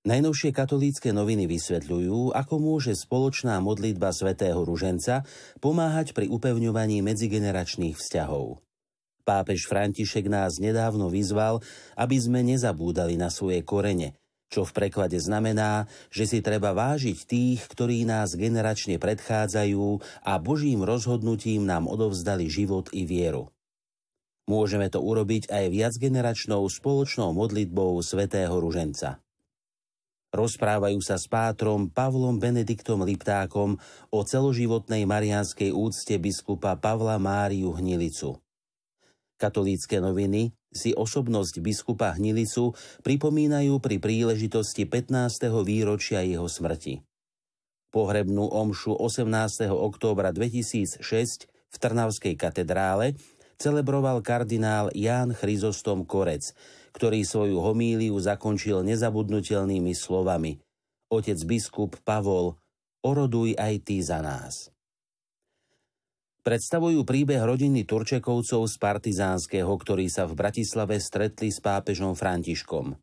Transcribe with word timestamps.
Najnovšie 0.00 0.56
katolícke 0.56 1.12
noviny 1.12 1.44
vysvetľujú, 1.44 2.32
ako 2.32 2.54
môže 2.56 2.96
spoločná 2.96 3.60
modlitba 3.60 4.16
svätého 4.16 4.64
Ruženca 4.64 5.28
pomáhať 5.60 6.16
pri 6.16 6.24
upevňovaní 6.32 7.04
medzigeneračných 7.04 8.00
vzťahov. 8.00 8.64
Pápež 9.28 9.68
František 9.68 10.24
nás 10.32 10.56
nedávno 10.56 11.12
vyzval, 11.12 11.60
aby 12.00 12.16
sme 12.16 12.40
nezabúdali 12.40 13.20
na 13.20 13.28
svoje 13.28 13.60
korene, 13.60 14.16
čo 14.48 14.64
v 14.64 14.72
preklade 14.72 15.20
znamená, 15.20 15.84
že 16.08 16.24
si 16.24 16.40
treba 16.40 16.72
vážiť 16.72 17.18
tých, 17.28 17.60
ktorí 17.68 18.08
nás 18.08 18.32
generačne 18.32 18.96
predchádzajú 18.96 20.00
a 20.24 20.32
Božím 20.40 20.80
rozhodnutím 20.80 21.68
nám 21.68 21.84
odovzdali 21.84 22.48
život 22.48 22.88
i 22.96 23.04
vieru. 23.04 23.52
Môžeme 24.48 24.88
to 24.88 25.04
urobiť 25.04 25.52
aj 25.52 25.64
viacgeneračnou 25.68 26.64
spoločnou 26.64 27.36
modlitbou 27.36 28.00
svätého 28.00 28.56
Ruženca. 28.56 29.20
Rozprávajú 30.30 31.02
sa 31.02 31.18
s 31.18 31.26
pátrom 31.26 31.90
Pavlom 31.90 32.38
Benediktom 32.38 33.02
Liptákom 33.02 33.82
o 34.14 34.18
celoživotnej 34.22 35.02
marianskej 35.02 35.74
úcte 35.74 36.14
biskupa 36.22 36.78
Pavla 36.78 37.18
Máriu 37.18 37.74
Hnilicu. 37.74 38.38
Katolícke 39.42 39.98
noviny 39.98 40.54
si 40.70 40.94
osobnosť 40.94 41.58
biskupa 41.58 42.14
Hnilicu 42.14 42.78
pripomínajú 43.02 43.82
pri 43.82 43.98
príležitosti 43.98 44.86
15. 44.86 45.50
výročia 45.66 46.22
jeho 46.22 46.46
smrti. 46.46 47.02
Pohrebnú 47.90 48.46
omšu 48.46 48.94
18. 48.94 49.66
októbra 49.66 50.30
2006 50.30 51.02
v 51.50 51.76
Trnavskej 51.82 52.38
katedrále 52.38 53.18
celebroval 53.60 54.24
kardinál 54.24 54.88
Ján 54.96 55.36
Chryzostom 55.36 56.08
Korec, 56.08 56.56
ktorý 56.96 57.20
svoju 57.22 57.60
homíliu 57.60 58.16
zakončil 58.16 58.80
nezabudnutelnými 58.88 59.92
slovami 59.92 60.56
Otec 61.10 61.42
biskup 61.44 61.98
Pavol, 62.06 62.54
oroduj 63.02 63.58
aj 63.58 63.74
ty 63.82 63.98
za 63.98 64.22
nás. 64.22 64.70
Predstavujú 66.40 67.04
príbeh 67.04 67.42
rodiny 67.42 67.84
Turčekovcov 67.84 68.64
z 68.64 68.74
Partizánskeho, 68.80 69.68
ktorí 69.68 70.08
sa 70.08 70.24
v 70.24 70.38
Bratislave 70.38 70.96
stretli 70.96 71.52
s 71.52 71.60
pápežom 71.60 72.16
Františkom. 72.16 72.96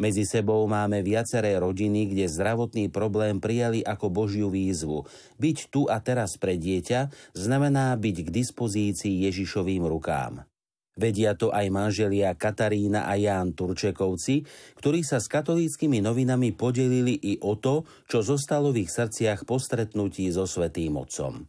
Medzi 0.00 0.24
sebou 0.24 0.64
máme 0.64 1.04
viaceré 1.04 1.60
rodiny, 1.60 2.08
kde 2.08 2.24
zdravotný 2.24 2.88
problém 2.88 3.36
prijali 3.36 3.84
ako 3.84 4.08
Božiu 4.08 4.48
výzvu. 4.48 5.04
Byť 5.36 5.68
tu 5.68 5.84
a 5.92 6.00
teraz 6.00 6.40
pre 6.40 6.56
dieťa 6.56 7.12
znamená 7.36 7.92
byť 8.00 8.16
k 8.24 8.28
dispozícii 8.32 9.28
Ježišovým 9.28 9.84
rukám. 9.84 10.48
Vedia 10.96 11.36
to 11.36 11.52
aj 11.52 11.68
manželia 11.68 12.32
Katarína 12.32 13.12
a 13.12 13.14
Ján 13.20 13.52
Turčekovci, 13.52 14.48
ktorí 14.80 15.04
sa 15.04 15.20
s 15.20 15.28
katolíckými 15.28 16.00
novinami 16.00 16.56
podelili 16.56 17.20
i 17.20 17.36
o 17.44 17.60
to, 17.60 17.84
čo 18.08 18.24
zostalo 18.24 18.72
v 18.72 18.88
ich 18.88 18.90
srdciach 18.92 19.44
po 19.44 19.60
stretnutí 19.60 20.32
so 20.32 20.48
Svetým 20.48 20.96
Otcom. 20.96 21.44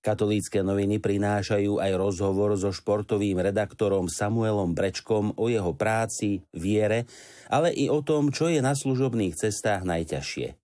Katolícke 0.00 0.64
noviny 0.64 0.96
prinášajú 0.96 1.76
aj 1.76 1.92
rozhovor 2.00 2.56
so 2.56 2.72
športovým 2.72 3.36
redaktorom 3.36 4.08
Samuelom 4.08 4.72
Brečkom 4.72 5.36
o 5.36 5.52
jeho 5.52 5.76
práci, 5.76 6.40
viere, 6.56 7.04
ale 7.52 7.68
i 7.76 7.92
o 7.92 8.00
tom, 8.00 8.32
čo 8.32 8.48
je 8.48 8.64
na 8.64 8.72
služobných 8.72 9.36
cestách 9.36 9.84
najťažšie. 9.84 10.56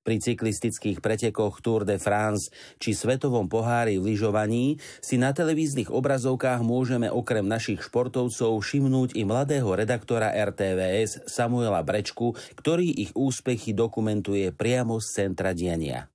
Pri 0.00 0.16
cyklistických 0.16 1.02
pretekoch 1.02 1.60
Tour 1.60 1.82
de 1.84 1.98
France 1.98 2.54
či 2.78 2.94
svetovom 2.94 3.52
pohári 3.52 4.00
v 4.00 4.14
lyžovaní 4.14 4.78
si 5.04 5.18
na 5.18 5.34
televíznych 5.34 5.92
obrazovkách 5.92 6.64
môžeme 6.64 7.12
okrem 7.12 7.44
našich 7.44 7.84
športovcov 7.84 8.54
všimnúť 8.64 9.18
i 9.18 9.26
mladého 9.28 9.68
redaktora 9.68 10.32
RTVS 10.32 11.28
Samuela 11.28 11.84
Brečku, 11.84 12.32
ktorý 12.54 12.86
ich 12.86 13.12
úspechy 13.18 13.76
dokumentuje 13.76 14.54
priamo 14.54 15.02
z 15.02 15.06
centra 15.26 15.52
diania. 15.52 16.08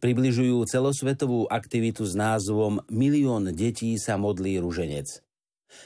Približujú 0.00 0.64
celosvetovú 0.64 1.44
aktivitu 1.52 2.08
s 2.08 2.16
názvom 2.16 2.80
Milión 2.88 3.52
detí 3.52 4.00
sa 4.00 4.16
modlí 4.16 4.56
ruženec. 4.56 5.20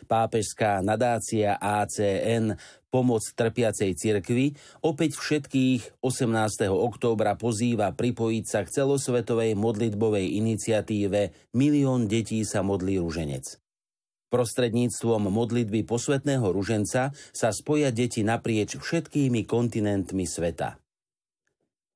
Pápežská 0.07 0.81
nadácia 0.87 1.59
ACN 1.59 2.55
Pomoc 2.95 3.27
trpiacej 3.35 3.91
cirkvi 3.99 4.55
opäť 4.87 5.19
všetkých 5.19 5.99
18. 5.99 6.31
októbra 6.71 7.35
pozýva 7.35 7.91
pripojiť 7.91 8.45
sa 8.47 8.63
k 8.63 8.71
celosvetovej 8.71 9.59
modlitbovej 9.59 10.39
iniciatíve 10.39 11.35
Milión 11.59 12.07
detí 12.07 12.47
sa 12.47 12.63
modlí 12.63 13.03
ruženec. 13.03 13.59
Prostredníctvom 14.31 15.27
modlitby 15.27 15.83
posvetného 15.91 16.55
ruženca 16.55 17.11
sa 17.35 17.49
spoja 17.51 17.91
deti 17.91 18.23
naprieč 18.23 18.79
všetkými 18.79 19.43
kontinentmi 19.43 20.23
sveta. 20.23 20.79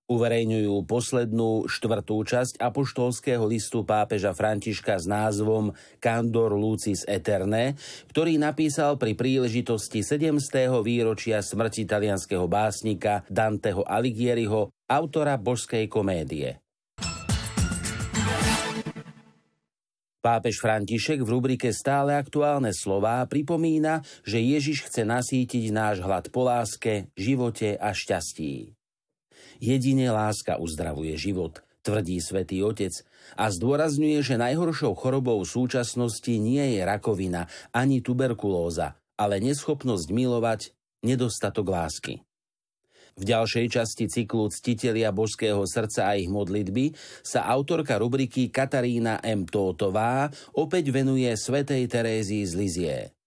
Uverejňujú 0.09 0.89
poslednú 0.89 1.69
štvrtú 1.69 2.25
časť 2.25 2.57
apoštolského 2.65 3.45
listu 3.45 3.85
pápeža 3.85 4.33
Františka 4.33 4.97
s 4.97 5.05
názvom 5.05 5.77
Candor 6.01 6.57
Lucis 6.57 7.05
Eterne, 7.05 7.77
ktorý 8.09 8.41
napísal 8.41 8.97
pri 8.97 9.13
príležitosti 9.13 10.01
7. 10.01 10.33
výročia 10.81 11.45
smrti 11.45 11.85
talianského 11.85 12.49
básnika 12.49 13.29
Danteho 13.29 13.85
Alighieriho, 13.85 14.73
autora 14.89 15.37
božskej 15.37 15.85
komédie. 15.93 16.57
Pápež 20.25 20.65
František 20.65 21.21
v 21.21 21.29
rubrike 21.37 21.69
Stále 21.69 22.17
aktuálne 22.17 22.73
slová 22.73 23.21
pripomína, 23.29 24.01
že 24.25 24.41
Ježiš 24.41 24.89
chce 24.89 25.05
nasítiť 25.05 25.69
náš 25.69 26.01
hlad 26.01 26.33
po 26.33 26.49
láske, 26.49 27.13
živote 27.13 27.77
a 27.77 27.93
šťastí. 27.93 28.78
Jedine 29.59 30.15
láska 30.15 30.57
uzdravuje 30.63 31.19
život, 31.19 31.63
tvrdí 31.83 32.23
svätý 32.23 32.63
Otec 32.63 32.95
a 33.35 33.51
zdôrazňuje, 33.51 34.23
že 34.23 34.39
najhoršou 34.39 34.95
chorobou 34.95 35.43
súčasnosti 35.43 36.31
nie 36.31 36.79
je 36.79 36.81
rakovina 36.87 37.51
ani 37.75 37.99
tuberkulóza, 37.99 38.95
ale 39.19 39.43
neschopnosť 39.43 40.09
milovať, 40.15 40.71
nedostatok 41.03 41.67
lásky. 41.75 42.23
V 43.19 43.27
ďalšej 43.27 43.67
časti 43.67 44.07
cyklu 44.07 44.47
Ctitelia 44.47 45.11
božského 45.11 45.59
srdca 45.67 46.15
a 46.15 46.15
ich 46.15 46.31
modlitby 46.31 46.95
sa 47.27 47.51
autorka 47.51 47.99
rubriky 47.99 48.47
Katarína 48.47 49.19
M. 49.27 49.43
Tótová 49.43 50.31
opäť 50.55 50.95
venuje 50.95 51.27
svätej 51.35 51.91
Terézii 51.91 52.47
z 52.47 52.55
Lizie. 52.55 53.18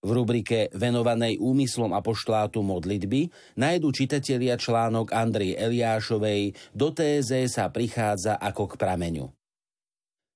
V 0.00 0.10
rubrike 0.16 0.72
venovanej 0.72 1.36
úmyslom 1.36 1.92
apoštolátu 1.92 2.64
modlitby 2.64 3.28
nájdu 3.60 3.92
čitatelia 3.92 4.56
článok 4.56 5.12
Andrej 5.12 5.60
Eliášovej 5.60 6.56
Do 6.72 6.88
téze 6.96 7.44
sa 7.52 7.68
prichádza 7.68 8.40
ako 8.40 8.72
k 8.72 8.74
prameňu. 8.80 9.28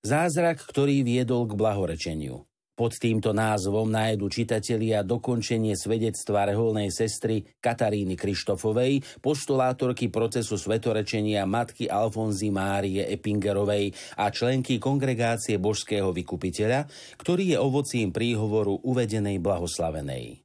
Zázrak, 0.04 0.60
ktorý 0.68 1.00
viedol 1.00 1.48
k 1.48 1.56
blahorečeniu. 1.56 2.44
Pod 2.74 2.90
týmto 2.98 3.30
názvom 3.30 3.86
nájdu 3.86 4.26
čitatelia 4.26 5.06
dokončenie 5.06 5.78
svedectva 5.78 6.50
reholnej 6.50 6.90
sestry 6.90 7.46
Kataríny 7.62 8.18
Krištofovej, 8.18 8.98
postulátorky 9.22 10.10
procesu 10.10 10.58
svetorečenia 10.58 11.46
matky 11.46 11.86
Alfonzy 11.86 12.50
Márie 12.50 13.06
Epingerovej 13.06 13.94
a 14.18 14.26
členky 14.34 14.82
kongregácie 14.82 15.62
božského 15.62 16.10
vykupiteľa, 16.10 16.90
ktorý 17.14 17.54
je 17.54 17.58
ovocím 17.62 18.10
príhovoru 18.10 18.82
uvedenej 18.82 19.38
blahoslavenej. 19.38 20.42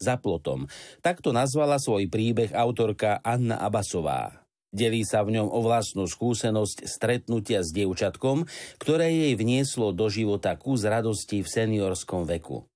Za 0.00 0.16
plotom. 0.16 0.64
Takto 1.04 1.36
nazvala 1.36 1.76
svoj 1.76 2.08
príbeh 2.08 2.56
autorka 2.56 3.20
Anna 3.20 3.60
Abasová. 3.60 4.45
Delí 4.76 5.08
sa 5.08 5.24
v 5.24 5.40
ňom 5.40 5.48
o 5.48 5.64
vlastnú 5.64 6.04
skúsenosť 6.04 6.84
stretnutia 6.84 7.64
s 7.64 7.72
dievčatkom, 7.72 8.44
ktoré 8.76 9.08
jej 9.08 9.32
vnieslo 9.32 9.96
do 9.96 10.12
života 10.12 10.52
kus 10.60 10.84
radosti 10.84 11.40
v 11.40 11.48
seniorskom 11.48 12.28
veku. 12.28 12.68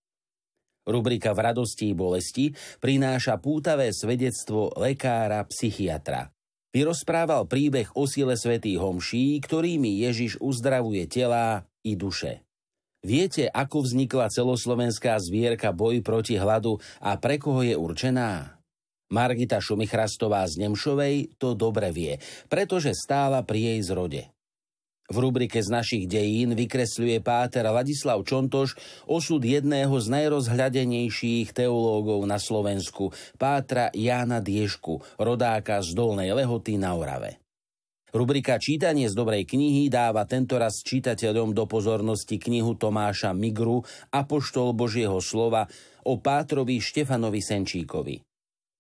Rubrika 0.88 1.36
v 1.36 1.52
radosti 1.52 1.92
i 1.92 1.94
bolesti 1.94 2.56
prináša 2.80 3.36
pútavé 3.36 3.92
svedectvo 3.92 4.72
lekára 4.80 5.44
psychiatra. 5.44 6.32
Vyrozprával 6.72 7.44
príbeh 7.44 7.92
o 7.92 8.08
sile 8.08 8.32
svätých 8.32 8.80
homší, 8.80 9.36
ktorými 9.44 10.00
Ježiš 10.00 10.40
uzdravuje 10.40 11.04
telá 11.04 11.68
i 11.84 12.00
duše. 12.00 12.48
Viete, 13.04 13.44
ako 13.52 13.84
vznikla 13.84 14.32
celoslovenská 14.32 15.20
zvierka 15.20 15.76
boj 15.76 16.00
proti 16.00 16.40
hladu 16.40 16.80
a 17.00 17.20
pre 17.20 17.36
koho 17.36 17.60
je 17.60 17.76
určená? 17.76 18.59
Margita 19.10 19.58
Šumichrastová 19.58 20.46
z 20.46 20.62
Nemšovej 20.62 21.34
to 21.36 21.58
dobre 21.58 21.90
vie, 21.90 22.22
pretože 22.46 22.94
stála 22.94 23.42
pri 23.42 23.74
jej 23.74 23.80
zrode. 23.82 24.22
V 25.10 25.18
rubrike 25.18 25.58
z 25.58 25.66
našich 25.74 26.06
dejín 26.06 26.54
vykresľuje 26.54 27.18
páter 27.18 27.66
Ladislav 27.66 28.22
Čontoš 28.22 28.78
osud 29.10 29.42
jedného 29.42 29.90
z 29.98 30.06
najrozhľadenejších 30.06 31.50
teológov 31.50 32.22
na 32.30 32.38
Slovensku, 32.38 33.10
pátra 33.34 33.90
Jána 33.90 34.38
Diešku, 34.38 35.02
rodáka 35.18 35.82
z 35.82 35.98
Dolnej 35.98 36.30
Lehoty 36.30 36.78
na 36.78 36.94
Orave. 36.94 37.42
Rubrika 38.14 38.58
Čítanie 38.62 39.10
z 39.10 39.14
dobrej 39.18 39.50
knihy 39.50 39.90
dáva 39.90 40.26
tentoraz 40.30 40.82
čitateľom 40.86 41.54
do 41.54 41.66
pozornosti 41.66 42.38
knihu 42.38 42.78
Tomáša 42.78 43.34
Migru 43.34 43.82
Apoštol 44.14 44.74
Božieho 44.78 45.18
slova 45.18 45.66
o 46.06 46.22
Pátrovi 46.22 46.78
Štefanovi 46.78 47.42
Senčíkovi. 47.42 48.29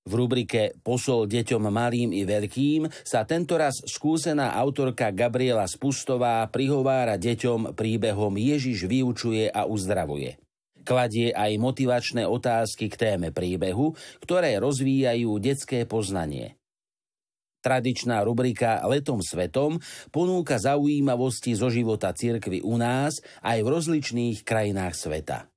V 0.08 0.12
rubrike 0.16 0.80
Posol 0.80 1.28
deťom 1.28 1.68
malým 1.68 2.16
i 2.16 2.24
veľkým 2.24 2.88
sa 3.04 3.28
tentoraz 3.28 3.84
skúsená 3.84 4.56
autorka 4.56 5.12
Gabriela 5.12 5.68
Spustová 5.68 6.44
prihovára 6.48 7.20
deťom 7.20 7.76
príbehom 7.76 8.36
Ježiš 8.40 8.88
vyučuje 8.88 9.52
a 9.52 9.68
uzdravuje. 9.68 10.40
Kladie 10.80 11.36
aj 11.36 11.60
motivačné 11.60 12.24
otázky 12.24 12.88
k 12.88 12.96
téme 12.96 13.28
príbehu, 13.30 13.92
ktoré 14.24 14.56
rozvíjajú 14.56 15.36
detské 15.36 15.84
poznanie– 15.84 16.56
Tradičná 17.60 18.24
rubrika 18.24 18.80
Letom 18.88 19.20
svetom 19.20 19.84
ponúka 20.08 20.56
zaujímavosti 20.56 21.52
zo 21.52 21.68
života 21.68 22.08
cirkvy 22.16 22.64
u 22.64 22.80
nás 22.80 23.20
aj 23.44 23.60
v 23.60 23.68
rozličných 23.68 24.48
krajinách 24.48 24.96
sveta. 24.96 25.52